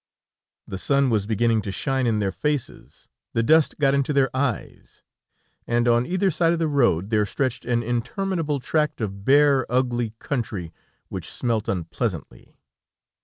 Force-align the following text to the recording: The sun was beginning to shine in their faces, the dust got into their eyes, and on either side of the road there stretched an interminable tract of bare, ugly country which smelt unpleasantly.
The 0.65 0.79
sun 0.79 1.11
was 1.11 1.27
beginning 1.27 1.61
to 1.61 1.71
shine 1.71 2.07
in 2.07 2.17
their 2.17 2.31
faces, 2.31 3.07
the 3.33 3.43
dust 3.43 3.77
got 3.77 3.93
into 3.93 4.13
their 4.13 4.35
eyes, 4.35 5.03
and 5.67 5.87
on 5.87 6.07
either 6.07 6.31
side 6.31 6.53
of 6.53 6.57
the 6.57 6.67
road 6.67 7.11
there 7.11 7.23
stretched 7.27 7.65
an 7.65 7.83
interminable 7.83 8.59
tract 8.59 8.99
of 8.99 9.23
bare, 9.23 9.63
ugly 9.71 10.15
country 10.17 10.73
which 11.09 11.31
smelt 11.31 11.67
unpleasantly. 11.67 12.57